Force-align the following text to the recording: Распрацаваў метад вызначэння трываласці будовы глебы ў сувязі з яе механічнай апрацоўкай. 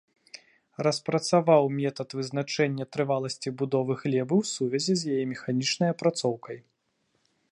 Распрацаваў 0.85 1.63
метад 1.81 2.09
вызначэння 2.19 2.85
трываласці 2.97 3.49
будовы 3.61 3.93
глебы 4.01 4.35
ў 4.45 4.53
сувязі 4.55 4.93
з 5.01 5.17
яе 5.17 5.25
механічнай 5.35 5.89
апрацоўкай. 5.97 6.57